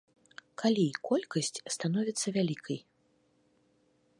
Калі 0.61 0.85
колькасць 1.09 1.61
становіцца 1.75 2.27
вялікай? 2.39 2.79